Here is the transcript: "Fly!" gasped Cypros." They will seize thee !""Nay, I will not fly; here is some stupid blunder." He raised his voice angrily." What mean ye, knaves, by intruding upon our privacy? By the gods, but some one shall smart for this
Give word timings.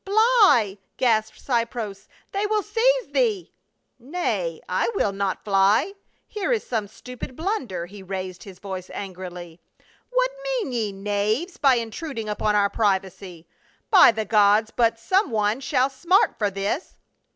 "Fly!" 0.03 0.79
gasped 0.97 1.37
Cypros." 1.45 2.07
They 2.31 2.47
will 2.47 2.63
seize 2.63 3.09
thee 3.11 3.53
!""Nay, 3.99 4.59
I 4.67 4.89
will 4.95 5.11
not 5.11 5.45
fly; 5.45 5.93
here 6.25 6.51
is 6.51 6.65
some 6.65 6.87
stupid 6.87 7.35
blunder." 7.35 7.85
He 7.85 8.01
raised 8.01 8.41
his 8.41 8.57
voice 8.57 8.89
angrily." 8.95 9.61
What 10.09 10.31
mean 10.43 10.71
ye, 10.71 10.91
knaves, 10.91 11.57
by 11.57 11.75
intruding 11.75 12.27
upon 12.29 12.55
our 12.55 12.67
privacy? 12.71 13.47
By 13.91 14.11
the 14.11 14.25
gods, 14.25 14.71
but 14.75 14.97
some 14.97 15.29
one 15.29 15.59
shall 15.59 15.91
smart 15.91 16.35
for 16.39 16.49
this 16.49 16.97